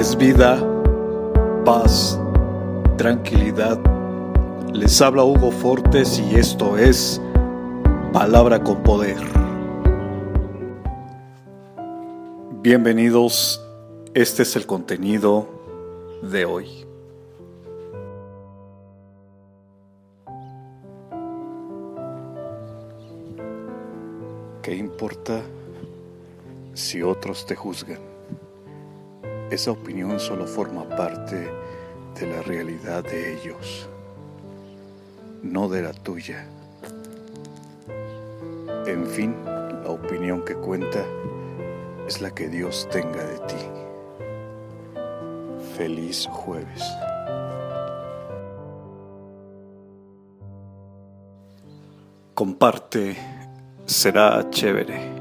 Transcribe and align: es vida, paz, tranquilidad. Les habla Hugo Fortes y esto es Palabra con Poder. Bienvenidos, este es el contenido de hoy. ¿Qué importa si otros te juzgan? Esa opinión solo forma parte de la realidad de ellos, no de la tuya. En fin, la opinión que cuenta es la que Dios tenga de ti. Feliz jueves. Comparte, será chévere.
es 0.00 0.16
vida, 0.16 0.58
paz, 1.62 2.18
tranquilidad. 2.96 3.78
Les 4.72 4.98
habla 5.02 5.24
Hugo 5.24 5.50
Fortes 5.50 6.18
y 6.18 6.36
esto 6.36 6.78
es 6.78 7.20
Palabra 8.10 8.64
con 8.64 8.82
Poder. 8.82 9.18
Bienvenidos, 12.62 13.62
este 14.14 14.44
es 14.44 14.56
el 14.56 14.64
contenido 14.64 15.46
de 16.22 16.46
hoy. 16.46 16.86
¿Qué 24.62 24.74
importa 24.74 25.42
si 26.72 27.02
otros 27.02 27.44
te 27.44 27.54
juzgan? 27.54 28.09
Esa 29.50 29.72
opinión 29.72 30.20
solo 30.20 30.46
forma 30.46 30.88
parte 30.88 31.50
de 32.14 32.26
la 32.26 32.40
realidad 32.42 33.02
de 33.02 33.34
ellos, 33.34 33.88
no 35.42 35.68
de 35.68 35.82
la 35.82 35.92
tuya. 35.92 36.46
En 38.86 39.06
fin, 39.08 39.34
la 39.44 39.90
opinión 39.90 40.44
que 40.44 40.54
cuenta 40.54 41.04
es 42.06 42.20
la 42.20 42.30
que 42.32 42.48
Dios 42.48 42.88
tenga 42.92 43.24
de 43.24 43.38
ti. 43.40 43.56
Feliz 45.76 46.28
jueves. 46.30 46.84
Comparte, 52.34 53.16
será 53.84 54.48
chévere. 54.50 55.19